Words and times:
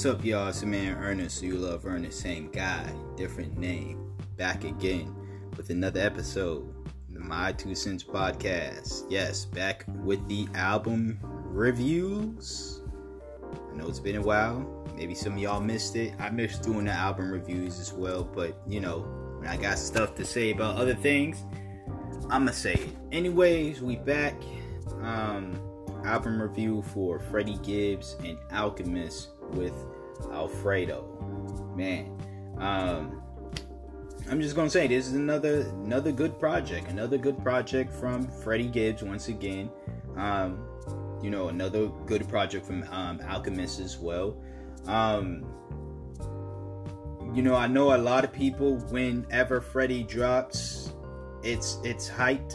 What's 0.00 0.16
up, 0.16 0.24
y'all? 0.24 0.48
It's 0.48 0.62
your 0.62 0.70
man 0.70 0.96
Ernest. 0.96 1.42
You 1.42 1.56
love 1.58 1.84
Ernest, 1.84 2.20
same 2.20 2.50
guy, 2.50 2.90
different 3.18 3.58
name. 3.58 4.14
Back 4.38 4.64
again 4.64 5.14
with 5.58 5.68
another 5.68 6.00
episode, 6.00 6.74
the 7.10 7.20
My 7.20 7.52
Two 7.52 7.74
Cents 7.74 8.02
podcast. 8.02 9.04
Yes, 9.10 9.44
back 9.44 9.84
with 10.02 10.26
the 10.26 10.48
album 10.54 11.18
reviews. 11.22 12.80
I 13.52 13.76
know 13.76 13.88
it's 13.88 14.00
been 14.00 14.16
a 14.16 14.22
while. 14.22 14.86
Maybe 14.96 15.14
some 15.14 15.34
of 15.34 15.38
y'all 15.38 15.60
missed 15.60 15.96
it. 15.96 16.14
I 16.18 16.30
missed 16.30 16.62
doing 16.62 16.86
the 16.86 16.92
album 16.92 17.30
reviews 17.30 17.78
as 17.78 17.92
well, 17.92 18.24
but 18.24 18.58
you 18.66 18.80
know, 18.80 19.00
when 19.36 19.48
I 19.48 19.58
got 19.58 19.78
stuff 19.78 20.14
to 20.14 20.24
say 20.24 20.52
about 20.52 20.76
other 20.76 20.94
things, 20.94 21.44
I'ma 22.30 22.52
say 22.52 22.72
it. 22.72 22.96
Anyways, 23.12 23.82
we 23.82 23.96
back. 23.96 24.34
Um, 25.02 25.60
album 26.06 26.40
review 26.40 26.80
for 26.94 27.18
Freddie 27.18 27.58
Gibbs 27.58 28.16
and 28.24 28.38
Alchemist 28.50 29.28
with 29.54 29.74
Alfredo. 30.32 31.04
Man, 31.76 32.16
um, 32.58 33.22
I'm 34.28 34.40
just 34.40 34.54
gonna 34.54 34.70
say 34.70 34.86
this 34.86 35.06
is 35.06 35.14
another 35.14 35.62
another 35.84 36.12
good 36.12 36.38
project, 36.38 36.88
another 36.88 37.18
good 37.18 37.42
project 37.42 37.92
from 37.92 38.28
Freddie 38.28 38.68
Gibbs 38.68 39.02
once 39.02 39.28
again. 39.28 39.70
Um, 40.16 40.66
you 41.22 41.30
know, 41.30 41.48
another 41.48 41.88
good 42.06 42.28
project 42.28 42.66
from 42.66 42.84
um, 42.90 43.20
Alchemist 43.28 43.80
as 43.80 43.98
well. 43.98 44.36
Um, 44.86 45.44
you 47.34 47.42
know, 47.42 47.54
I 47.54 47.66
know 47.66 47.94
a 47.94 47.98
lot 47.98 48.24
of 48.24 48.32
people 48.32 48.76
whenever 48.90 49.60
Freddie 49.60 50.02
drops, 50.02 50.92
it's 51.42 51.78
it's 51.84 52.08
hyped, 52.08 52.54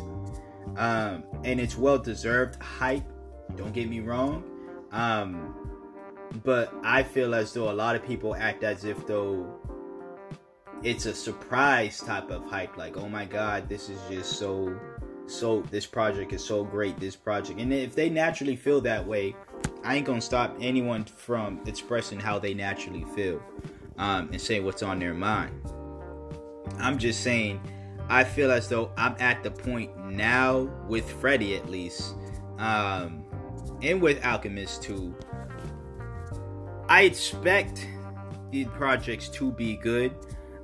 um, 0.78 1.24
and 1.44 1.60
it's 1.60 1.78
well 1.78 1.98
deserved 1.98 2.62
hype. 2.62 3.06
Don't 3.56 3.74
get 3.74 3.90
me 3.90 4.00
wrong. 4.00 4.44
Um, 4.92 5.65
but 6.44 6.74
I 6.84 7.04
feel 7.04 7.36
as 7.36 7.54
though 7.54 7.72
a 7.72 7.74
lot 7.74 7.96
of 7.96 8.06
people 8.06 8.36
act 8.36 8.64
as 8.64 8.86
if 8.86 9.06
though 9.08 9.60
it's 10.84 11.06
a 11.06 11.14
surprise 11.14 12.00
type 12.00 12.30
of 12.30 12.46
hype. 12.46 12.78
Like, 12.78 12.98
oh 12.98 13.10
my 13.10 13.26
god, 13.26 13.70
this 13.70 13.90
is 13.90 14.00
just 14.10 14.38
so 14.38 14.78
so 15.28 15.62
this 15.72 15.86
project 15.86 16.34
is 16.34 16.44
so 16.44 16.64
great, 16.64 16.98
this 17.00 17.16
project. 17.16 17.60
And 17.60 17.74
if 17.74 17.96
they 17.96 18.10
naturally 18.10 18.56
feel 18.56 18.80
that 18.82 19.06
way, 19.06 19.36
I 19.84 19.96
ain't 19.96 20.06
gonna 20.06 20.22
stop 20.22 20.56
anyone 20.62 21.06
from 21.06 21.62
expressing 21.66 22.20
how 22.20 22.40
they 22.40 22.54
naturally 22.54 23.06
feel 23.16 23.42
um, 23.98 24.30
and 24.32 24.40
say 24.40 24.60
what's 24.60 24.84
on 24.84 25.00
their 25.00 25.14
mind. 25.14 25.60
I'm 26.78 26.98
just 26.98 27.22
saying, 27.22 27.62
I 28.10 28.24
feel 28.24 28.52
as 28.52 28.68
though 28.68 28.92
I'm 28.98 29.16
at 29.20 29.44
the 29.44 29.52
point 29.52 29.92
now 30.12 30.70
with 30.88 31.10
Freddie 31.10 31.56
at 31.56 31.70
least, 31.70 32.16
um, 32.60 33.26
and 33.82 34.02
with 34.02 34.24
Alchemist 34.24 34.84
too. 34.84 35.16
I 36.88 37.04
expect 37.04 37.88
the 38.52 38.66
projects 38.66 39.28
to 39.30 39.52
be 39.52 39.76
good. 39.76 40.14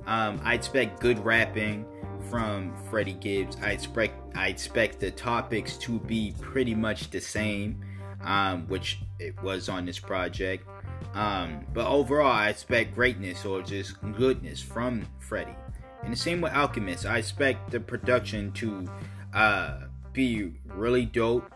Um, 0.06 0.40
I 0.44 0.54
expect 0.54 1.00
good 1.00 1.18
rapping 1.24 1.84
from 2.30 2.74
Freddie 2.88 3.14
Gibbs. 3.14 3.56
I 3.60 3.70
expect 3.70 4.36
I 4.36 4.48
expect 4.48 5.00
the 5.00 5.10
topics 5.10 5.76
to 5.78 5.98
be 5.98 6.34
pretty 6.40 6.74
much 6.74 7.10
the 7.10 7.20
same, 7.20 7.80
um, 8.22 8.68
which 8.68 9.00
it 9.18 9.40
was 9.42 9.68
on 9.68 9.84
this 9.84 9.98
project. 9.98 10.66
Um, 11.14 11.66
but 11.74 11.86
overall, 11.86 12.30
I 12.30 12.48
expect 12.48 12.94
greatness 12.94 13.44
or 13.44 13.60
just 13.60 14.00
goodness 14.12 14.62
from 14.62 15.06
Freddie. 15.18 15.56
And 16.02 16.12
the 16.12 16.16
same 16.16 16.40
with 16.40 16.52
Alchemist. 16.52 17.04
I 17.04 17.18
expect 17.18 17.70
the 17.70 17.80
production 17.80 18.52
to 18.52 18.86
uh, 19.34 19.80
be 20.12 20.52
really 20.66 21.04
dope. 21.04 21.52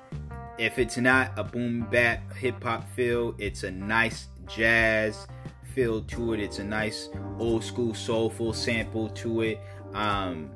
If 0.58 0.78
it's 0.78 0.96
not 0.96 1.32
a 1.36 1.44
boom 1.44 1.86
bap 1.90 2.34
hip 2.34 2.62
hop 2.62 2.88
feel, 2.90 3.34
it's 3.38 3.62
a 3.62 3.70
nice 3.70 4.28
jazz 4.48 5.26
feel 5.74 6.02
to 6.02 6.32
it. 6.32 6.40
It's 6.40 6.58
a 6.58 6.64
nice 6.64 7.08
old 7.38 7.62
school 7.62 7.94
soulful 7.94 8.52
sample 8.52 9.08
to 9.10 9.42
it. 9.42 9.60
Um, 9.94 10.50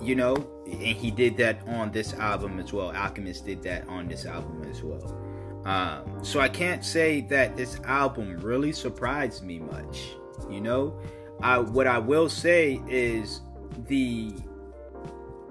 you 0.00 0.16
know, 0.16 0.34
and 0.66 0.96
he 0.96 1.10
did 1.10 1.36
that 1.36 1.60
on 1.68 1.92
this 1.92 2.12
album 2.14 2.58
as 2.58 2.72
well. 2.72 2.90
Alchemist 2.90 3.46
did 3.46 3.62
that 3.62 3.86
on 3.88 4.08
this 4.08 4.26
album 4.26 4.68
as 4.68 4.82
well. 4.82 5.18
Um, 5.64 6.24
so 6.24 6.40
I 6.40 6.48
can't 6.48 6.84
say 6.84 7.20
that 7.22 7.56
this 7.56 7.78
album 7.84 8.38
really 8.40 8.72
surprised 8.72 9.44
me 9.44 9.60
much. 9.60 10.10
You 10.50 10.60
know, 10.60 11.00
I, 11.40 11.58
what 11.58 11.86
I 11.86 11.98
will 11.98 12.28
say 12.28 12.80
is 12.88 13.42
the 13.86 14.34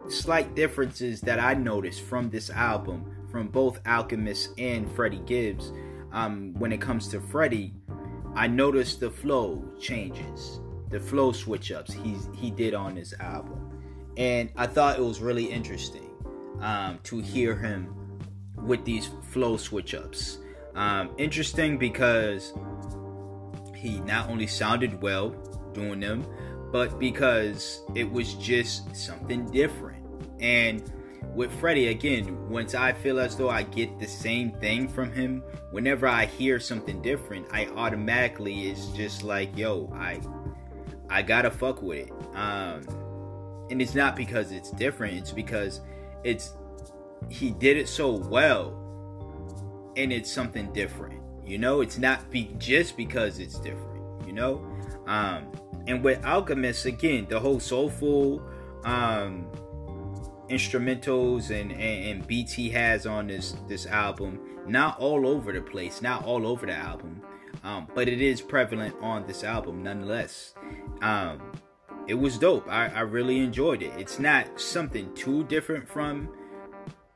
slight 0.10 0.54
differences 0.56 1.22
that 1.22 1.40
I 1.40 1.54
noticed 1.54 2.02
from 2.02 2.30
this 2.30 2.50
album, 2.50 3.06
from 3.32 3.48
both 3.48 3.80
Alchemist 3.86 4.60
and 4.60 4.92
Freddie 4.92 5.22
Gibbs. 5.26 5.72
Um, 6.12 6.54
when 6.58 6.72
it 6.72 6.82
comes 6.82 7.08
to 7.10 7.22
Freddie, 7.22 7.74
I 8.36 8.48
noticed 8.48 9.00
the 9.00 9.10
flow 9.10 9.64
changes, 9.80 10.60
the 10.90 11.00
flow 11.00 11.32
switch 11.32 11.72
ups 11.72 11.94
he 11.94 12.18
he 12.36 12.52
did 12.52 12.74
on 12.74 12.96
this 12.96 13.14
album 13.20 13.72
and 14.18 14.52
I 14.56 14.68
thought 14.68 14.98
it 14.98 15.02
was 15.02 15.22
really 15.22 15.46
interesting 15.46 16.10
um, 16.60 17.00
to 17.04 17.20
hear 17.20 17.56
him 17.56 17.94
with 18.56 18.84
these 18.86 19.10
flow 19.30 19.58
switch 19.58 19.94
ups. 19.94 20.40
Um, 20.76 21.12
interesting 21.18 21.78
because 21.78 22.54
he 23.76 24.00
not 24.02 24.30
only 24.30 24.48
sounded 24.48 25.02
well 25.02 25.30
doing 25.74 26.00
them, 26.00 26.26
but 26.72 27.00
because 27.00 27.82
it 27.96 28.10
was 28.10 28.36
just 28.36 28.96
something 28.96 29.50
different. 29.52 30.06
And 30.40 30.84
with 31.34 31.52
Freddie, 31.60 31.88
again, 31.88 32.50
once 32.50 32.76
I 32.76 32.94
feel 32.94 33.20
as 33.20 33.36
though 33.36 33.50
I 33.50 33.64
get 33.64 34.00
the 34.00 34.08
same 34.08 34.52
thing 34.52 34.88
from 34.88 35.12
him, 35.12 35.44
whenever 35.72 36.08
I 36.08 36.26
hear 36.26 36.60
something 36.60 37.02
different, 37.02 37.48
I 37.52 37.68
automatically 37.68 38.70
is 38.70 38.88
just 38.88 39.24
like, 39.24 39.56
yo, 39.58 39.92
I 39.96 40.20
I 41.10 41.22
gotta 41.22 41.52
fuck 41.52 41.82
with 41.82 42.08
it. 42.08 42.14
Um, 42.36 42.84
and 43.72 43.82
it's 43.82 43.96
not 43.96 44.16
because 44.16 44.52
it's 44.52 44.70
different 44.72 45.16
it's 45.16 45.32
because 45.32 45.80
it's 46.24 46.54
he 47.30 47.52
did 47.52 47.78
it 47.78 47.88
so 47.88 48.12
well 48.12 48.78
and 49.96 50.12
it's 50.12 50.32
something 50.32 50.72
different 50.74 51.20
you 51.44 51.58
know 51.58 51.82
it's 51.82 51.98
not 51.98 52.30
be 52.30 52.54
just 52.58 52.98
because 52.98 53.40
it's 53.40 53.58
different 53.60 54.28
you 54.28 54.34
know 54.34 54.64
um 55.08 55.50
and 55.88 56.04
with 56.04 56.24
alchemist 56.26 56.86
again 56.86 57.26
the 57.30 57.40
whole 57.40 57.60
soulful 57.60 58.46
um 58.84 59.50
instrumentals 60.52 61.50
and, 61.50 61.72
and, 61.72 62.06
and 62.06 62.28
beats 62.28 62.54
he 62.54 62.70
has 62.70 63.06
on 63.06 63.28
this 63.28 63.56
this 63.68 63.86
album 63.86 64.40
not 64.68 65.00
all 65.00 65.26
over 65.26 65.52
the 65.52 65.62
place 65.62 66.02
not 66.02 66.24
all 66.26 66.46
over 66.46 66.66
the 66.66 66.76
album 66.76 67.22
um 67.64 67.88
but 67.96 68.08
it 68.08 68.22
is 68.22 68.42
prevalent 68.42 68.96
on 69.02 69.26
this 69.28 69.44
album 69.44 69.82
nonetheless 69.82 70.54
um 71.02 71.42
it 72.08 72.20
was 72.20 72.38
dope. 72.38 72.68
I, 72.70 72.88
I 72.88 73.02
really 73.02 73.40
enjoyed 73.40 73.82
it. 73.82 73.94
It's 73.98 74.20
not 74.20 74.60
something 74.60 75.14
too 75.14 75.44
different 75.46 75.88
from 75.88 76.30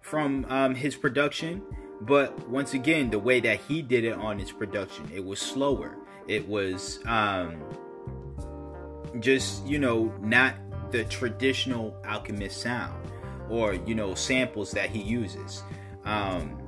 from 0.02 0.46
um, 0.50 0.75
his 0.75 0.96
production, 0.96 1.63
but 2.02 2.47
once 2.47 2.75
again, 2.75 3.09
the 3.09 3.17
way 3.17 3.40
that 3.40 3.59
he 3.62 3.81
did 3.81 4.03
it 4.03 4.13
on 4.13 4.38
his 4.38 4.52
production, 4.52 5.09
it 5.13 5.25
was 5.25 5.40
slower. 5.40 5.97
It 6.28 6.47
was 6.47 7.00
um, 7.06 7.63
just 9.19 9.66
you 9.66 9.79
know 9.79 10.13
not 10.22 10.56
the 10.91 11.03
traditional 11.06 11.97
alchemist 12.06 12.62
sound 12.62 13.12
or 13.50 13.74
you 13.74 13.96
know 13.96 14.16
samples 14.16 14.72
that 14.72 14.90
he 14.90 15.02
uses. 15.02 15.64
Um, 16.04 16.62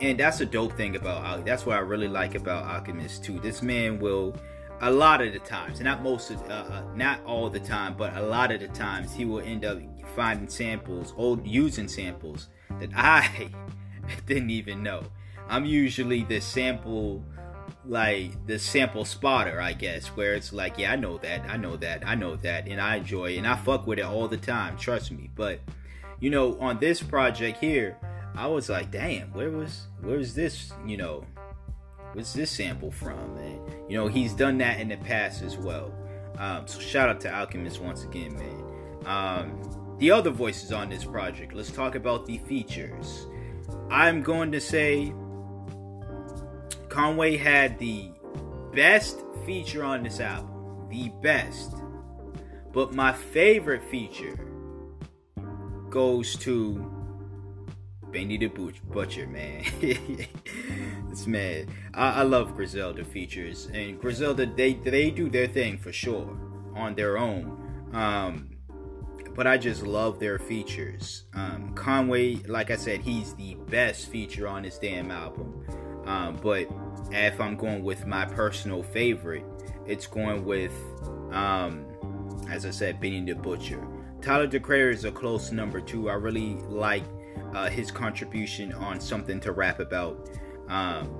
and 0.00 0.18
that's 0.18 0.40
a 0.40 0.46
dope 0.46 0.76
thing 0.76 0.96
about 0.96 1.44
that's 1.44 1.64
what 1.64 1.76
I 1.76 1.80
really 1.80 2.08
like 2.08 2.34
about 2.34 2.64
Alchemist 2.64 3.24
too. 3.24 3.38
This 3.38 3.62
man 3.62 4.00
will 4.00 4.34
a 4.82 4.90
lot 4.90 5.22
of 5.22 5.32
the 5.32 5.38
times, 5.38 5.80
not 5.80 6.02
most 6.02 6.30
of, 6.30 6.42
uh, 6.50 6.54
uh, 6.54 6.82
not 6.96 7.24
all 7.24 7.48
the 7.48 7.60
time, 7.60 7.94
but 7.96 8.14
a 8.16 8.22
lot 8.22 8.50
of 8.50 8.60
the 8.60 8.66
times, 8.68 9.14
he 9.14 9.24
will 9.24 9.40
end 9.40 9.64
up 9.64 9.78
finding 10.16 10.48
samples, 10.48 11.14
old 11.16 11.46
using 11.46 11.86
samples 11.86 12.48
that 12.80 12.90
I 12.96 13.48
didn't 14.26 14.50
even 14.50 14.82
know. 14.82 15.04
I'm 15.48 15.64
usually 15.64 16.24
the 16.24 16.40
sample, 16.40 17.24
like 17.84 18.46
the 18.46 18.58
sample 18.58 19.04
spotter, 19.04 19.60
I 19.60 19.72
guess, 19.72 20.06
where 20.08 20.34
it's 20.34 20.52
like, 20.52 20.78
yeah, 20.78 20.92
I 20.92 20.96
know 20.96 21.18
that, 21.18 21.42
I 21.48 21.56
know 21.56 21.76
that, 21.76 22.06
I 22.06 22.14
know 22.14 22.36
that, 22.36 22.68
and 22.68 22.80
I 22.80 22.96
enjoy 22.96 23.32
it, 23.32 23.38
and 23.38 23.46
I 23.46 23.56
fuck 23.56 23.86
with 23.86 23.98
it 23.98 24.04
all 24.04 24.28
the 24.28 24.36
time. 24.36 24.76
Trust 24.76 25.10
me. 25.10 25.30
But 25.34 25.60
you 26.20 26.30
know, 26.30 26.58
on 26.60 26.78
this 26.78 27.02
project 27.02 27.58
here, 27.58 27.96
I 28.34 28.46
was 28.46 28.68
like, 28.68 28.90
damn, 28.90 29.32
where 29.32 29.50
was, 29.50 29.86
where's 30.00 30.34
this, 30.34 30.72
you 30.86 30.96
know, 30.96 31.24
what's 32.12 32.32
this 32.32 32.50
sample 32.50 32.90
from? 32.90 33.36
And 33.36 33.60
you 33.90 33.96
know, 33.96 34.06
he's 34.06 34.32
done 34.32 34.58
that 34.58 34.80
in 34.80 34.88
the 34.88 34.96
past 34.98 35.42
as 35.42 35.56
well. 35.56 35.92
Um, 36.38 36.66
so 36.66 36.80
shout 36.80 37.08
out 37.08 37.20
to 37.22 37.34
Alchemist 37.34 37.80
once 37.80 38.04
again, 38.04 38.34
man. 38.36 38.64
Um, 39.06 39.96
the 39.98 40.10
other 40.10 40.30
voices 40.30 40.72
on 40.72 40.88
this 40.88 41.04
project. 41.04 41.52
Let's 41.52 41.70
talk 41.70 41.94
about 41.94 42.26
the 42.26 42.38
features. 42.38 43.26
I'm 43.90 44.22
going 44.22 44.50
to 44.52 44.60
say 44.60 45.12
Conway 46.92 47.38
had 47.38 47.78
the 47.78 48.10
best 48.74 49.22
feature 49.46 49.82
on 49.82 50.02
this 50.02 50.20
album. 50.20 50.88
The 50.90 51.08
best. 51.22 51.72
But 52.70 52.92
my 52.92 53.14
favorite 53.14 53.82
feature 53.82 54.38
goes 55.88 56.36
to 56.40 56.92
Benny 58.10 58.36
the 58.36 58.48
Butcher, 58.48 59.26
man. 59.26 59.64
this 59.80 61.26
man. 61.26 61.68
I, 61.94 62.20
I 62.20 62.22
love 62.24 62.54
Griselda 62.54 63.06
features, 63.06 63.70
and 63.72 63.98
Griselda 63.98 64.44
they 64.44 64.74
they 64.74 65.10
do 65.10 65.30
their 65.30 65.46
thing 65.46 65.78
for 65.78 65.92
sure 65.94 66.38
on 66.74 66.94
their 66.94 67.16
own. 67.16 67.88
Um, 67.94 68.50
but 69.34 69.46
I 69.46 69.56
just 69.56 69.82
love 69.82 70.18
their 70.18 70.38
features. 70.38 71.24
Um, 71.32 71.72
Conway, 71.74 72.34
like 72.46 72.70
I 72.70 72.76
said, 72.76 73.00
he's 73.00 73.32
the 73.32 73.54
best 73.54 74.10
feature 74.10 74.46
on 74.46 74.64
this 74.64 74.76
damn 74.76 75.10
album. 75.10 75.64
Um, 76.04 76.36
but 76.42 76.68
if 77.12 77.40
I'm 77.40 77.56
going 77.56 77.82
with 77.82 78.06
my 78.06 78.24
personal 78.24 78.82
favorite, 78.82 79.44
it's 79.86 80.06
going 80.06 80.44
with, 80.44 80.72
um, 81.30 81.86
as 82.50 82.66
I 82.66 82.70
said, 82.70 83.00
Benny 83.00 83.24
the 83.24 83.34
Butcher. 83.34 83.86
Tyler 84.20 84.46
the 84.46 84.60
Creator 84.60 84.90
is 84.90 85.04
a 85.04 85.12
close 85.12 85.50
number 85.52 85.80
two. 85.80 86.08
I 86.08 86.14
really 86.14 86.54
like 86.68 87.02
uh, 87.54 87.68
his 87.68 87.90
contribution 87.90 88.72
on 88.72 89.00
something 89.00 89.40
to 89.40 89.52
rap 89.52 89.80
about. 89.80 90.30
Um, 90.68 91.10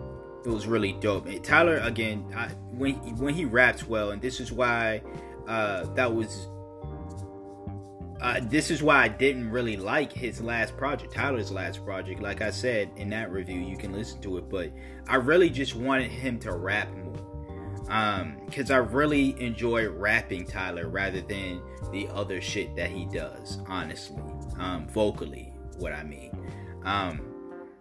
it 0.44 0.48
was 0.48 0.66
really 0.66 0.92
dope. 0.94 1.28
Tyler 1.42 1.78
again, 1.78 2.24
I, 2.34 2.48
when 2.72 2.94
when 3.16 3.34
he 3.34 3.44
raps 3.44 3.86
well, 3.86 4.10
and 4.10 4.20
this 4.20 4.40
is 4.40 4.52
why 4.52 5.02
uh, 5.46 5.84
that 5.94 6.12
was. 6.14 6.48
This 8.42 8.70
is 8.70 8.82
why 8.82 9.02
I 9.02 9.08
didn't 9.08 9.50
really 9.50 9.76
like 9.76 10.12
his 10.12 10.40
last 10.40 10.76
project, 10.76 11.12
Tyler's 11.12 11.50
last 11.50 11.84
project. 11.84 12.22
Like 12.22 12.40
I 12.40 12.50
said 12.50 12.90
in 12.96 13.10
that 13.10 13.32
review, 13.32 13.60
you 13.60 13.76
can 13.76 13.92
listen 13.92 14.20
to 14.22 14.38
it, 14.38 14.48
but 14.48 14.70
I 15.08 15.16
really 15.16 15.50
just 15.50 15.74
wanted 15.74 16.10
him 16.10 16.38
to 16.40 16.52
rap 16.52 16.88
more. 16.94 17.88
Um, 17.88 18.36
cause 18.50 18.70
I 18.70 18.76
really 18.76 19.38
enjoy 19.40 19.88
rapping 19.88 20.46
Tyler 20.46 20.88
rather 20.88 21.20
than 21.20 21.60
the 21.90 22.08
other 22.08 22.40
shit 22.40 22.74
that 22.76 22.90
he 22.90 23.06
does, 23.06 23.58
honestly. 23.66 24.22
Um, 24.58 24.86
vocally, 24.88 25.52
what 25.78 25.92
I 25.92 26.04
mean. 26.04 26.30
Um, 26.84 27.32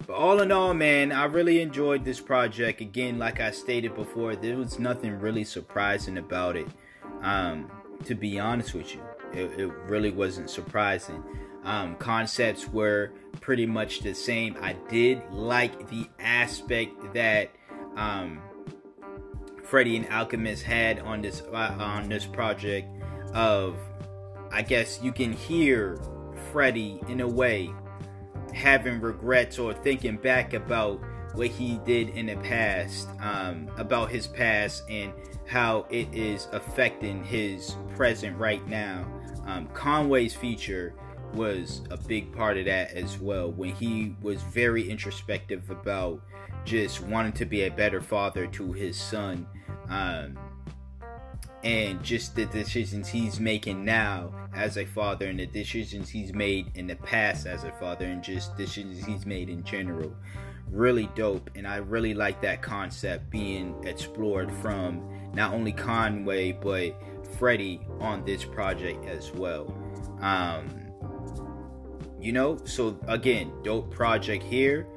but 0.07 0.13
all 0.13 0.41
in 0.41 0.51
all, 0.51 0.73
man, 0.73 1.11
I 1.11 1.25
really 1.25 1.61
enjoyed 1.61 2.03
this 2.03 2.19
project. 2.19 2.81
Again, 2.81 3.19
like 3.19 3.39
I 3.39 3.51
stated 3.51 3.95
before, 3.95 4.35
there 4.35 4.57
was 4.57 4.79
nothing 4.79 5.19
really 5.19 5.43
surprising 5.43 6.17
about 6.17 6.57
it. 6.57 6.67
Um, 7.21 7.71
to 8.05 8.15
be 8.15 8.39
honest 8.39 8.73
with 8.73 8.95
you, 8.95 9.01
it, 9.33 9.59
it 9.59 9.71
really 9.87 10.11
wasn't 10.11 10.49
surprising. 10.49 11.23
Um, 11.63 11.95
concepts 11.95 12.67
were 12.67 13.11
pretty 13.39 13.65
much 13.65 13.99
the 13.99 14.13
same. 14.13 14.57
I 14.61 14.73
did 14.89 15.21
like 15.31 15.89
the 15.89 16.07
aspect 16.19 17.13
that 17.13 17.51
um, 17.95 18.41
Freddie 19.63 19.97
and 19.97 20.09
Alchemist 20.09 20.63
had 20.63 20.99
on 20.99 21.21
this 21.21 21.43
uh, 21.53 21.75
on 21.79 22.09
this 22.09 22.25
project 22.25 22.87
of, 23.33 23.77
I 24.51 24.63
guess 24.63 24.99
you 25.03 25.11
can 25.11 25.33
hear 25.33 26.01
Freddie 26.51 26.99
in 27.07 27.21
a 27.21 27.27
way 27.27 27.69
having 28.53 28.99
regrets 28.99 29.59
or 29.59 29.73
thinking 29.73 30.17
back 30.17 30.53
about 30.53 30.99
what 31.33 31.47
he 31.47 31.79
did 31.85 32.09
in 32.09 32.25
the 32.25 32.35
past, 32.37 33.07
um, 33.21 33.69
about 33.77 34.11
his 34.11 34.27
past 34.27 34.83
and 34.89 35.13
how 35.47 35.85
it 35.89 36.13
is 36.13 36.47
affecting 36.51 37.23
his 37.23 37.75
present 37.95 38.37
right 38.37 38.65
now. 38.67 39.05
Um, 39.51 39.67
Conway's 39.73 40.33
feature 40.33 40.93
was 41.33 41.81
a 41.89 41.97
big 41.97 42.31
part 42.33 42.57
of 42.57 42.65
that 42.65 42.91
as 42.91 43.19
well 43.19 43.51
when 43.51 43.73
he 43.75 44.15
was 44.21 44.41
very 44.43 44.89
introspective 44.89 45.69
about 45.69 46.21
just 46.63 47.01
wanting 47.01 47.33
to 47.33 47.45
be 47.45 47.63
a 47.63 47.71
better 47.71 48.01
father 48.01 48.47
to 48.47 48.71
his 48.71 48.97
son. 48.97 49.45
Um, 49.89 50.37
and 51.63 52.01
just 52.01 52.35
the 52.35 52.45
decisions 52.47 53.07
he's 53.09 53.39
making 53.39 53.85
now 53.85 54.31
as 54.55 54.77
a 54.77 54.85
father 54.85 55.27
and 55.27 55.39
the 55.39 55.45
decisions 55.45 56.09
he's 56.09 56.33
made 56.33 56.71
in 56.75 56.87
the 56.87 56.95
past 56.95 57.45
as 57.45 57.65
a 57.65 57.71
father 57.73 58.05
and 58.05 58.23
just 58.23 58.55
decisions 58.57 59.05
he's 59.05 59.25
made 59.25 59.49
in 59.49 59.63
general. 59.63 60.15
Really 60.71 61.09
dope 61.15 61.49
and 61.55 61.67
i 61.67 61.75
really 61.75 62.13
like 62.13 62.41
that 62.41 62.61
concept 62.61 63.29
being 63.29 63.75
explored 63.83 64.49
from 64.49 65.05
not 65.33 65.53
only 65.53 65.73
conway 65.73 66.53
but 66.53 66.95
freddie 67.37 67.81
on 67.99 68.23
this 68.25 68.43
project 68.43 69.05
as 69.05 69.31
well. 69.31 69.73
Um 70.21 70.69
you 72.19 72.31
know 72.31 72.57
so 72.65 72.99
again 73.07 73.51
dope 73.63 73.91
project 73.91 74.43
here. 74.43 74.87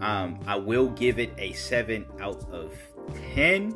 Um 0.00 0.40
i 0.46 0.56
will 0.56 0.88
give 0.90 1.18
it 1.18 1.32
a 1.38 1.52
7 1.52 2.06
out 2.20 2.48
of 2.50 2.72
10 3.34 3.74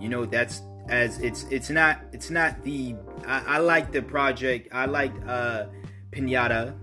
you 0.00 0.08
know 0.08 0.24
that's 0.24 0.62
as 0.88 1.18
it's 1.20 1.44
it's 1.50 1.70
not 1.70 2.00
it's 2.12 2.30
not 2.30 2.62
the 2.64 2.94
I, 3.26 3.56
I 3.56 3.58
like 3.58 3.92
the 3.92 4.02
project. 4.02 4.68
I 4.72 4.86
like 4.86 5.12
uh 5.26 5.66
Pinata 6.10 6.74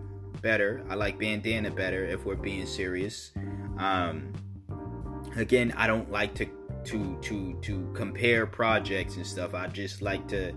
better. 0.41 0.85
I 0.89 0.95
like 0.95 1.17
Bandana 1.17 1.71
better 1.71 2.05
if 2.05 2.25
we're 2.25 2.35
being 2.35 2.65
serious. 2.65 3.31
Um 3.77 4.33
again 5.35 5.73
I 5.75 5.87
don't 5.87 6.11
like 6.11 6.35
to 6.35 6.45
to 6.85 7.17
to 7.21 7.57
to 7.61 7.91
compare 7.93 8.45
projects 8.45 9.15
and 9.17 9.25
stuff 9.25 9.53
I 9.53 9.67
just 9.67 10.01
like 10.01 10.27
to 10.29 10.53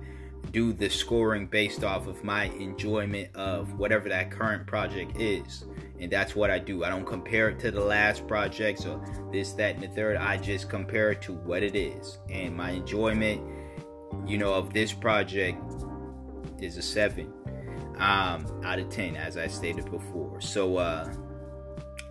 do 0.50 0.72
the 0.72 0.88
scoring 0.88 1.46
based 1.46 1.84
off 1.84 2.06
of 2.06 2.24
my 2.24 2.44
enjoyment 2.44 3.34
of 3.34 3.78
whatever 3.78 4.08
that 4.08 4.30
current 4.30 4.66
project 4.66 5.20
is 5.20 5.64
and 6.00 6.10
that's 6.10 6.34
what 6.36 6.50
I 6.50 6.58
do. 6.58 6.84
I 6.84 6.90
don't 6.90 7.06
compare 7.06 7.48
it 7.48 7.58
to 7.60 7.70
the 7.70 7.80
last 7.80 8.26
project 8.26 8.86
or 8.86 9.04
this, 9.32 9.52
that, 9.52 9.74
and 9.74 9.82
the 9.82 9.88
third. 9.88 10.16
I 10.16 10.36
just 10.36 10.68
compare 10.68 11.10
it 11.10 11.22
to 11.22 11.32
what 11.32 11.62
it 11.62 11.74
is, 11.74 12.18
and 12.30 12.56
my 12.56 12.70
enjoyment, 12.70 13.42
you 14.26 14.38
know, 14.38 14.54
of 14.54 14.72
this 14.72 14.92
project 14.92 15.60
is 16.60 16.76
a 16.76 16.82
seven 16.82 17.32
um, 17.98 18.46
out 18.64 18.78
of 18.78 18.88
ten, 18.90 19.16
as 19.16 19.36
I 19.36 19.48
stated 19.48 19.90
before. 19.90 20.40
So 20.40 20.76
uh, 20.76 21.12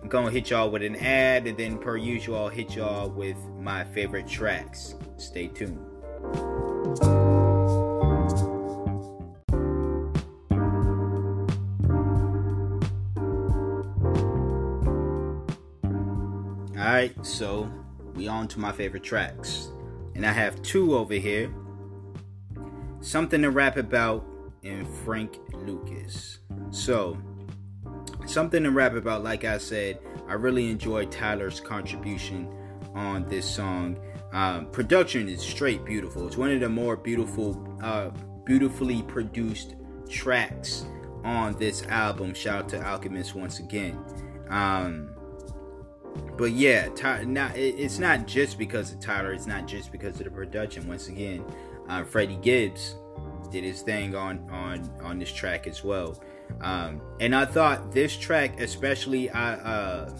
I'm 0.02 0.08
gonna 0.08 0.30
hit 0.30 0.50
y'all 0.50 0.70
with 0.70 0.82
an 0.82 0.96
ad, 0.96 1.46
and 1.46 1.56
then 1.58 1.78
per 1.78 1.96
usual, 1.96 2.38
I'll 2.38 2.48
hit 2.48 2.76
y'all 2.76 3.10
with 3.10 3.36
my 3.58 3.84
favorite 3.84 4.26
tracks. 4.26 4.94
Stay 5.16 5.48
tuned. 5.48 5.78
Alright, 16.76 17.26
so 17.26 17.70
we 18.14 18.28
on 18.28 18.48
to 18.48 18.58
my 18.58 18.72
favorite 18.72 19.02
tracks. 19.02 19.70
And 20.14 20.24
I 20.24 20.32
have 20.32 20.60
two 20.62 20.96
over 20.96 21.14
here. 21.14 21.52
Something 23.00 23.42
to 23.42 23.50
rap 23.50 23.76
about 23.76 24.24
and 24.64 24.88
Frank 24.88 25.38
Lucas. 25.52 26.38
So, 26.70 27.18
something 28.28 28.62
to 28.62 28.70
rap 28.70 28.94
about, 28.94 29.22
like 29.22 29.44
I 29.44 29.58
said, 29.58 29.98
I 30.28 30.34
really 30.34 30.70
enjoyed 30.70 31.10
Tyler's 31.10 31.60
contribution 31.60 32.52
on 32.94 33.24
this 33.28 33.48
song. 33.48 33.98
Um, 34.32 34.70
production 34.70 35.28
is 35.28 35.40
straight 35.40 35.84
beautiful. 35.84 36.26
It's 36.26 36.36
one 36.36 36.50
of 36.50 36.60
the 36.60 36.68
more 36.68 36.96
beautiful, 36.96 37.78
uh, 37.82 38.10
beautifully 38.44 39.02
produced 39.02 39.76
tracks 40.08 40.86
on 41.24 41.54
this 41.54 41.82
album. 41.84 42.34
Shout 42.34 42.64
out 42.64 42.68
to 42.70 42.86
Alchemist 42.86 43.34
once 43.34 43.58
again. 43.58 43.98
Um, 44.50 45.14
but 46.36 46.52
yeah, 46.52 46.88
Ty, 46.90 47.24
it's 47.54 47.98
not 47.98 48.26
just 48.26 48.58
because 48.58 48.92
of 48.92 49.00
Tyler. 49.00 49.32
It's 49.32 49.46
not 49.46 49.66
just 49.66 49.92
because 49.92 50.18
of 50.18 50.24
the 50.24 50.30
production. 50.30 50.86
Once 50.86 51.08
again, 51.08 51.44
uh, 51.88 52.04
Freddie 52.04 52.36
Gibbs 52.36 52.96
did 53.50 53.64
his 53.64 53.82
thing 53.82 54.14
on 54.14 54.48
on 54.50 54.90
on 55.02 55.18
this 55.18 55.32
track 55.32 55.66
as 55.66 55.82
well. 55.82 56.20
Um, 56.60 57.00
and 57.20 57.34
I 57.34 57.44
thought 57.44 57.92
this 57.92 58.16
track, 58.16 58.60
especially, 58.60 59.30
I 59.30 59.54
uh, 59.54 60.10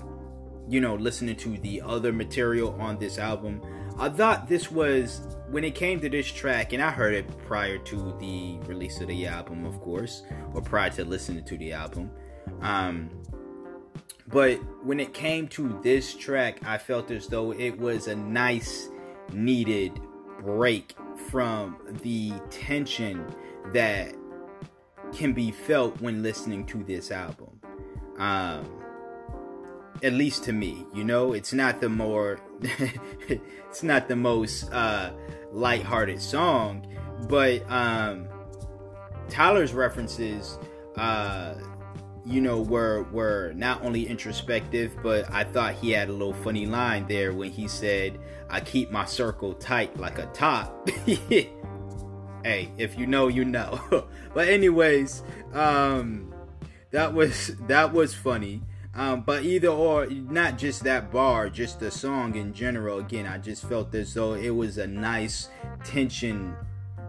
you 0.69 0.81
know, 0.81 0.95
listening 0.95 1.37
to 1.37 1.57
the 1.59 1.81
other 1.83 2.13
material 2.13 2.77
on 2.81 2.99
this 2.99 3.19
album, 3.19 3.63
I 3.99 4.09
thought 4.09 4.49
this 4.49 4.71
was 4.71 5.37
when 5.51 5.65
it 5.65 5.75
came 5.75 6.01
to 6.01 6.09
this 6.09 6.27
track, 6.27 6.73
and 6.73 6.83
I 6.83 6.91
heard 6.91 7.15
it 7.15 7.27
prior 7.47 7.79
to 7.79 8.17
the 8.21 8.59
release 8.67 9.01
of 9.01 9.09
the 9.09 9.27
album, 9.27 9.65
of 9.65 9.81
course, 9.81 10.23
or 10.55 10.61
prior 10.61 10.91
to 10.91 11.05
listening 11.05 11.45
to 11.45 11.57
the 11.57 11.73
album. 11.73 12.11
Um, 12.61 13.11
but 14.29 14.57
when 14.85 15.01
it 15.01 15.15
came 15.15 15.49
to 15.49 15.81
this 15.83 16.15
track, 16.15 16.61
I 16.65 16.77
felt 16.77 17.11
as 17.11 17.27
though 17.27 17.53
it 17.53 17.79
was 17.79 18.09
a 18.09 18.15
nice, 18.15 18.89
needed 19.33 19.99
break 20.41 20.95
from 21.31 21.79
the 22.03 22.33
tension 22.51 23.25
that 23.73 24.15
can 25.13 25.33
be 25.33 25.51
felt 25.51 26.01
when 26.01 26.23
listening 26.23 26.65
to 26.67 26.83
this 26.85 27.11
album. 27.11 27.61
Um, 28.19 28.83
at 30.03 30.13
least 30.13 30.45
to 30.45 30.53
me, 30.53 30.87
you 30.95 31.05
know, 31.05 31.33
it's 31.33 31.53
not 31.53 31.81
the 31.81 31.89
more, 31.89 32.41
it's 32.61 33.83
not 33.83 34.09
the 34.09 34.17
most 34.17 34.71
uh, 34.73 35.13
lighthearted 35.53 36.21
song, 36.21 36.87
but 37.29 37.69
um, 37.71 38.29
Tyler's 39.29 39.73
references. 39.73 40.59
Uh, 40.97 41.55
you 42.25 42.43
know, 42.43 42.61
were 42.61 43.05
were 43.05 43.53
not 43.57 43.83
only 43.83 44.07
introspective, 44.07 44.95
but 45.03 45.33
I 45.33 45.45
thought 45.45 45.75
he 45.75 45.93
had 45.93 46.11
a 46.11 46.13
little 46.13 46.35
funny 46.35 46.67
line 46.67 47.07
there 47.09 47.33
when 47.33 47.51
he 47.51 47.69
said, 47.69 48.19
"I 48.51 48.61
keep 48.61 48.91
my 48.91 49.07
circle 49.07 49.55
tight 49.55 49.97
like 49.99 50.19
a 50.19 50.27
top." 50.27 50.91
hey, 52.49 52.73
if 52.79 52.99
you 52.99 53.07
know, 53.07 53.29
you 53.29 53.45
know. 53.45 53.79
but 54.35 54.49
anyways, 54.49 55.23
um, 55.53 56.33
that 56.91 57.13
was 57.13 57.53
that 57.67 57.93
was 57.93 58.15
funny. 58.15 58.63
Um, 58.95 59.21
but 59.21 59.45
either 59.45 59.69
or, 59.69 60.07
not 60.07 60.59
just 60.59 60.83
that 60.85 61.13
bar, 61.13 61.51
just 61.51 61.79
the 61.79 61.91
song 61.91 62.35
in 62.35 62.53
general. 62.53 62.99
Again, 62.99 63.27
I 63.27 63.39
just 63.39 63.69
felt 63.69 63.95
as 63.95 64.15
though 64.15 64.33
it 64.35 64.51
was 64.51 64.79
a 64.79 64.87
nice 64.87 65.51
tension 65.85 66.57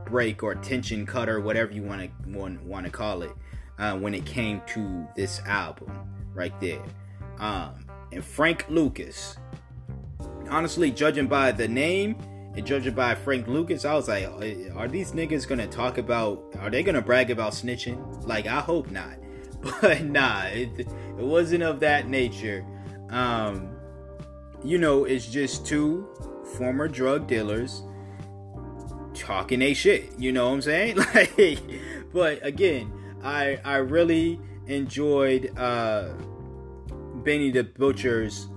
break 0.05 0.43
or 0.43 0.55
tension 0.55 1.05
cutter, 1.05 1.39
whatever 1.39 1.72
you 1.72 1.84
want 1.84 2.01
to 2.01 2.29
want, 2.29 2.86
to 2.86 2.91
call 2.91 3.22
it, 3.24 3.31
uh, 3.79 3.98
when 3.98 4.13
it 4.13 4.25
came 4.25 4.62
to 4.67 5.08
this 5.15 5.39
album 5.46 5.91
right 6.34 6.60
there. 6.60 6.84
Um, 7.39 7.88
and 8.12 8.24
Frank 8.24 8.65
Lucas, 8.69 9.38
honestly, 10.50 10.91
judging 10.91 11.27
by 11.27 11.53
the 11.53 11.67
name 11.67 12.17
judging 12.62 12.94
by 12.94 13.16
Frank 13.16 13.48
Lucas, 13.48 13.86
I 13.86 13.94
was 13.94 14.08
like, 14.08 14.25
are 14.75 14.88
these 14.88 15.12
niggas 15.12 15.48
gonna 15.48 15.68
talk 15.68 15.98
about? 15.98 16.44
Are 16.60 16.70
they 16.70 16.84
gonna 16.84 17.01
brag 17.01 17.32
about 17.32 17.54
snitching? 17.54 18.25
Like, 18.25 18.48
I 18.48 18.60
hope 18.60 18.92
not. 18.92 19.13
But 19.82 20.06
nah, 20.06 20.44
it, 20.46 20.70
it 20.80 20.88
wasn't 21.18 21.63
of 21.63 21.82
that 21.82 22.08
nature. 22.08 22.66
Um, 23.10 23.75
you 24.63 24.78
know, 24.78 25.04
it's 25.04 25.28
just 25.28 25.66
two 25.66 26.08
former 26.58 26.88
drug 26.88 27.28
dealers 27.28 27.84
talking 29.13 29.62
a 29.62 29.74
shit. 29.74 30.18
You 30.18 30.32
know 30.32 30.48
what 30.48 30.54
I'm 30.56 30.62
saying? 30.62 30.98
Like, 31.13 31.60
but 32.13 32.46
again, 32.46 32.92
I 33.22 33.60
I 33.63 33.78
really 33.78 34.39
enjoyed 34.68 35.58
uh, 35.58 36.10
Benny 37.16 37.51
the 37.51 37.63
Butcher's 37.63 38.48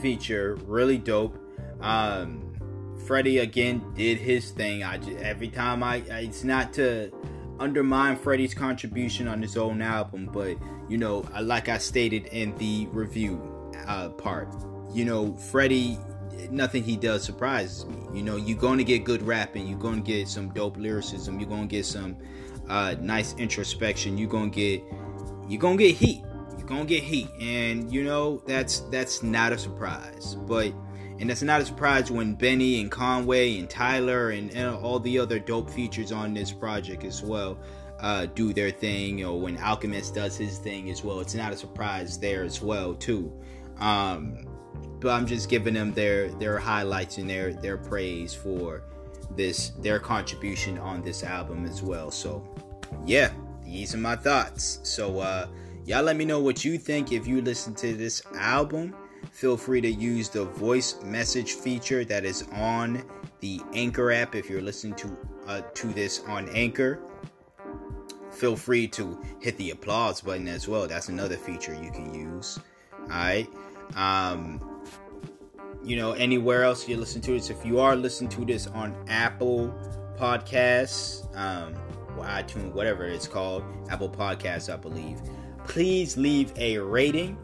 feature. 0.00 0.56
Really 0.66 0.98
dope. 0.98 1.38
Um, 1.80 2.45
Freddie 3.06 3.38
again 3.38 3.82
did 3.94 4.18
his 4.18 4.50
thing. 4.50 4.82
I 4.82 4.98
just, 4.98 5.16
every 5.18 5.48
time 5.48 5.82
I, 5.82 5.96
it's 6.08 6.44
not 6.44 6.72
to 6.74 7.12
undermine 7.58 8.16
Freddie's 8.16 8.54
contribution 8.54 9.28
on 9.28 9.40
his 9.40 9.56
own 9.56 9.80
album, 9.80 10.28
but 10.32 10.56
you 10.88 10.98
know, 10.98 11.24
like 11.40 11.68
I 11.68 11.78
stated 11.78 12.26
in 12.26 12.56
the 12.56 12.86
review 12.90 13.40
uh, 13.86 14.10
part, 14.10 14.48
you 14.92 15.04
know, 15.04 15.34
Freddie, 15.34 15.98
nothing 16.50 16.82
he 16.82 16.96
does 16.96 17.22
surprises 17.22 17.86
me. 17.86 17.96
You 18.12 18.22
know, 18.22 18.36
you're 18.36 18.58
going 18.58 18.78
to 18.78 18.84
get 18.84 19.04
good 19.04 19.22
rapping, 19.22 19.66
you're 19.66 19.78
going 19.78 20.02
to 20.02 20.06
get 20.06 20.28
some 20.28 20.50
dope 20.50 20.76
lyricism, 20.76 21.38
you're 21.40 21.48
going 21.48 21.68
to 21.68 21.76
get 21.76 21.86
some 21.86 22.16
uh, 22.68 22.96
nice 23.00 23.34
introspection, 23.34 24.18
you're 24.18 24.28
going 24.28 24.50
to 24.50 24.56
get, 24.56 24.82
you're 25.48 25.60
going 25.60 25.78
to 25.78 25.84
get 25.84 25.96
heat, 25.96 26.22
you're 26.58 26.66
going 26.66 26.86
to 26.86 26.94
get 26.94 27.02
heat, 27.02 27.28
and 27.40 27.92
you 27.92 28.02
know 28.04 28.42
that's 28.46 28.80
that's 28.90 29.22
not 29.22 29.52
a 29.52 29.58
surprise, 29.58 30.34
but 30.34 30.72
and 31.18 31.30
that's 31.30 31.42
not 31.42 31.60
a 31.60 31.64
surprise 31.64 32.10
when 32.10 32.34
Benny 32.34 32.80
and 32.80 32.90
Conway 32.90 33.58
and 33.58 33.68
Tyler 33.68 34.30
and, 34.30 34.50
and 34.52 34.76
all 34.76 34.98
the 34.98 35.18
other 35.18 35.38
dope 35.38 35.70
features 35.70 36.12
on 36.12 36.34
this 36.34 36.52
project 36.52 37.04
as 37.04 37.22
well 37.22 37.58
uh, 38.00 38.26
do 38.26 38.52
their 38.52 38.70
thing, 38.70 39.24
or 39.24 39.40
when 39.40 39.56
Alchemist 39.58 40.14
does 40.14 40.36
his 40.36 40.58
thing 40.58 40.90
as 40.90 41.02
well. 41.02 41.20
It's 41.20 41.34
not 41.34 41.52
a 41.52 41.56
surprise 41.56 42.18
there 42.18 42.44
as 42.44 42.60
well 42.60 42.94
too. 42.94 43.32
Um, 43.78 44.46
but 45.00 45.10
I'm 45.10 45.26
just 45.26 45.48
giving 45.48 45.74
them 45.74 45.92
their 45.92 46.28
their 46.32 46.58
highlights 46.58 47.18
and 47.18 47.28
their 47.28 47.52
their 47.52 47.76
praise 47.76 48.34
for 48.34 48.82
this 49.34 49.70
their 49.80 49.98
contribution 49.98 50.78
on 50.78 51.02
this 51.02 51.24
album 51.24 51.64
as 51.64 51.82
well. 51.82 52.10
So 52.10 52.46
yeah, 53.06 53.32
these 53.64 53.94
are 53.94 53.98
my 53.98 54.16
thoughts. 54.16 54.80
So 54.82 55.20
uh, 55.20 55.48
y'all 55.84 56.02
let 56.02 56.16
me 56.16 56.24
know 56.24 56.40
what 56.40 56.64
you 56.64 56.78
think 56.78 57.12
if 57.12 57.26
you 57.26 57.40
listen 57.40 57.74
to 57.76 57.94
this 57.94 58.22
album 58.34 58.94
feel 59.30 59.56
free 59.56 59.80
to 59.80 59.90
use 59.90 60.28
the 60.28 60.44
voice 60.44 61.02
message 61.02 61.52
feature 61.52 62.04
that 62.04 62.24
is 62.24 62.44
on 62.52 63.04
the 63.40 63.60
Anchor 63.74 64.12
app 64.12 64.34
if 64.34 64.48
you're 64.48 64.62
listening 64.62 64.94
to 64.94 65.16
uh, 65.46 65.60
to 65.74 65.88
this 65.88 66.22
on 66.26 66.48
Anchor. 66.50 67.00
Feel 68.32 68.56
free 68.56 68.86
to 68.88 69.18
hit 69.40 69.56
the 69.56 69.70
applause 69.70 70.20
button 70.20 70.48
as 70.48 70.68
well. 70.68 70.86
That's 70.86 71.08
another 71.08 71.36
feature 71.36 71.74
you 71.74 71.90
can 71.90 72.12
use. 72.14 72.58
All 73.02 73.08
right. 73.08 73.48
Um, 73.94 74.82
you 75.82 75.96
know, 75.96 76.12
anywhere 76.12 76.64
else 76.64 76.88
you 76.88 76.96
listen 76.96 77.20
to 77.22 77.32
this, 77.32 77.48
if 77.48 77.64
you 77.64 77.78
are 77.78 77.94
listening 77.94 78.28
to 78.30 78.44
this 78.44 78.66
on 78.66 78.94
Apple 79.08 79.72
Podcasts, 80.18 81.24
um, 81.36 81.74
iTunes, 82.18 82.72
whatever 82.72 83.04
it's 83.04 83.28
called, 83.28 83.62
Apple 83.88 84.08
Podcasts, 84.08 84.72
I 84.72 84.76
believe, 84.76 85.20
please 85.64 86.16
leave 86.16 86.52
a 86.56 86.78
rating 86.78 87.38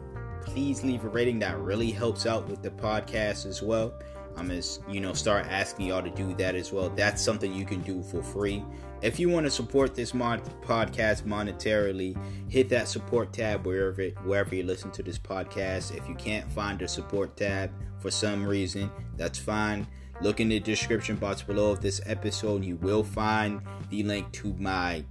please 0.45 0.83
leave 0.83 1.03
a 1.03 1.09
rating. 1.09 1.39
That 1.39 1.57
really 1.59 1.91
helps 1.91 2.25
out 2.25 2.47
with 2.47 2.61
the 2.61 2.71
podcast 2.71 3.45
as 3.45 3.61
well. 3.61 3.93
I'm 4.35 4.51
as 4.51 4.79
you 4.89 4.99
know, 4.99 5.13
start 5.13 5.45
asking 5.47 5.87
y'all 5.87 6.01
to 6.01 6.09
do 6.09 6.33
that 6.35 6.55
as 6.55 6.71
well. 6.71 6.89
That's 6.89 7.21
something 7.21 7.53
you 7.53 7.65
can 7.65 7.81
do 7.81 8.01
for 8.01 8.23
free. 8.23 8.63
If 9.01 9.19
you 9.19 9.29
want 9.29 9.45
to 9.45 9.51
support 9.51 9.95
this 9.95 10.13
mod 10.13 10.41
podcast 10.61 11.23
monetarily, 11.23 12.17
hit 12.49 12.69
that 12.69 12.87
support 12.87 13.33
tab 13.33 13.65
wherever 13.65 14.05
wherever 14.23 14.55
you 14.55 14.63
listen 14.63 14.91
to 14.91 15.03
this 15.03 15.19
podcast. 15.19 15.95
If 15.95 16.07
you 16.07 16.15
can't 16.15 16.49
find 16.51 16.79
the 16.79 16.87
support 16.87 17.35
tab 17.35 17.71
for 17.99 18.09
some 18.09 18.45
reason, 18.45 18.89
that's 19.17 19.37
fine. 19.37 19.85
Look 20.21 20.39
in 20.39 20.49
the 20.49 20.59
description 20.59 21.15
box 21.17 21.41
below 21.41 21.71
of 21.71 21.81
this 21.81 21.99
episode. 22.05 22.63
You 22.63 22.77
will 22.77 23.03
find 23.03 23.61
the 23.89 24.03
link 24.03 24.31
to 24.33 24.53
my 24.57 25.03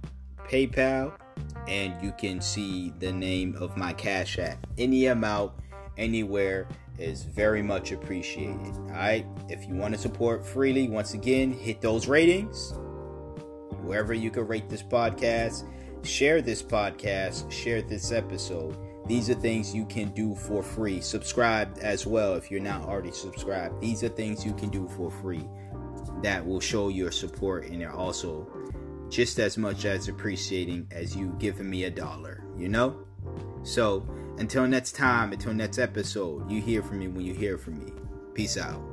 PayPal 0.49 1.13
and 1.67 2.01
you 2.03 2.13
can 2.17 2.41
see 2.41 2.93
the 2.99 3.11
name 3.11 3.55
of 3.59 3.77
my 3.77 3.93
Cash 3.93 4.39
App. 4.39 4.65
Any 4.77 5.07
amount, 5.07 5.53
anywhere 5.97 6.67
is 6.97 7.23
very 7.23 7.61
much 7.61 7.91
appreciated. 7.91 8.75
All 8.75 8.91
right, 8.91 9.25
if 9.49 9.67
you 9.67 9.75
want 9.75 9.93
to 9.93 9.99
support 9.99 10.45
freely, 10.45 10.87
once 10.87 11.13
again, 11.13 11.51
hit 11.51 11.81
those 11.81 12.07
ratings 12.07 12.73
wherever 13.81 14.13
you 14.13 14.31
can 14.31 14.47
rate 14.47 14.69
this 14.69 14.83
podcast. 14.83 15.67
Share 16.03 16.41
this 16.41 16.61
podcast, 16.61 17.49
share 17.51 17.81
this 17.81 18.11
episode. 18.11 18.77
These 19.07 19.29
are 19.29 19.35
things 19.35 19.73
you 19.73 19.85
can 19.85 20.11
do 20.11 20.35
for 20.35 20.63
free. 20.63 21.01
Subscribe 21.01 21.77
as 21.81 22.05
well 22.05 22.35
if 22.35 22.51
you're 22.51 22.61
not 22.61 22.83
already 22.83 23.11
subscribed. 23.11 23.81
These 23.81 24.03
are 24.03 24.09
things 24.09 24.45
you 24.45 24.53
can 24.53 24.69
do 24.69 24.87
for 24.89 25.11
free 25.11 25.47
that 26.21 26.45
will 26.45 26.59
show 26.59 26.87
your 26.87 27.11
support 27.11 27.65
and 27.65 27.83
are 27.83 27.93
also 27.93 28.47
just 29.13 29.37
as 29.39 29.59
much 29.59 29.85
as 29.85 30.07
appreciating 30.07 30.87
as 30.89 31.15
you 31.15 31.35
giving 31.37 31.69
me 31.69 31.83
a 31.83 31.89
dollar, 31.89 32.43
you 32.57 32.67
know? 32.67 33.05
So, 33.61 34.03
until 34.39 34.67
next 34.67 34.93
time, 34.93 35.31
until 35.31 35.53
next 35.53 35.77
episode, 35.77 36.49
you 36.49 36.59
hear 36.59 36.81
from 36.81 36.97
me 36.97 37.07
when 37.07 37.23
you 37.23 37.35
hear 37.35 37.59
from 37.59 37.77
me. 37.77 37.91
Peace 38.33 38.57
out. 38.57 38.92